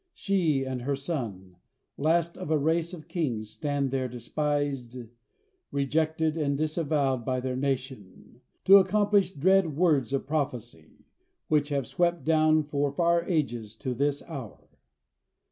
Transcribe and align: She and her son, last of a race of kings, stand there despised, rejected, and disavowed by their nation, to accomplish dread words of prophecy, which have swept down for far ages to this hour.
She 0.15 0.63
and 0.63 0.81
her 0.81 0.95
son, 0.95 1.57
last 1.95 2.35
of 2.35 2.49
a 2.49 2.57
race 2.57 2.91
of 2.91 3.07
kings, 3.07 3.51
stand 3.51 3.91
there 3.91 4.07
despised, 4.07 4.97
rejected, 5.71 6.35
and 6.37 6.57
disavowed 6.57 7.23
by 7.23 7.39
their 7.39 7.55
nation, 7.55 8.41
to 8.63 8.77
accomplish 8.77 9.29
dread 9.29 9.77
words 9.77 10.11
of 10.11 10.25
prophecy, 10.25 11.05
which 11.49 11.69
have 11.69 11.85
swept 11.85 12.23
down 12.25 12.63
for 12.63 12.91
far 12.91 13.23
ages 13.25 13.75
to 13.75 13.93
this 13.93 14.23
hour. 14.23 14.69